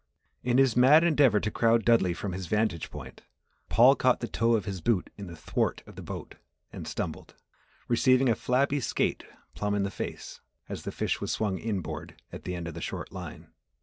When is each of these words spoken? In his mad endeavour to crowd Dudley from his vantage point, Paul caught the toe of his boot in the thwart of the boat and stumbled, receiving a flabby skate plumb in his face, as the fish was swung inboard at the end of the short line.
In 0.41 0.57
his 0.57 0.75
mad 0.75 1.03
endeavour 1.03 1.39
to 1.39 1.51
crowd 1.51 1.85
Dudley 1.85 2.15
from 2.15 2.31
his 2.31 2.47
vantage 2.47 2.89
point, 2.89 3.21
Paul 3.69 3.95
caught 3.95 4.19
the 4.19 4.27
toe 4.27 4.55
of 4.55 4.65
his 4.65 4.81
boot 4.81 5.11
in 5.15 5.27
the 5.27 5.35
thwart 5.35 5.83
of 5.85 5.95
the 5.95 6.01
boat 6.01 6.37
and 6.73 6.87
stumbled, 6.87 7.35
receiving 7.87 8.27
a 8.27 8.33
flabby 8.33 8.79
skate 8.79 9.23
plumb 9.53 9.75
in 9.75 9.83
his 9.85 9.93
face, 9.93 10.41
as 10.67 10.81
the 10.81 10.91
fish 10.91 11.21
was 11.21 11.31
swung 11.31 11.59
inboard 11.59 12.19
at 12.33 12.45
the 12.45 12.55
end 12.55 12.67
of 12.67 12.73
the 12.73 12.81
short 12.81 13.11
line. 13.11 13.51